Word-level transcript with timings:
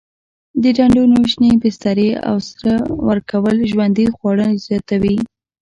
د 0.61 0.63
ډنډونو 0.77 1.17
شینې 1.31 1.51
بسترې 1.63 2.09
او 2.29 2.37
سره 2.49 2.73
ورکول 3.07 3.55
ژوندي 3.71 4.05
خواړه 4.15 4.47
زیاتوي. 4.65 5.15